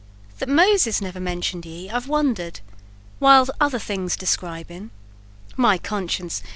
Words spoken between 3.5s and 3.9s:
other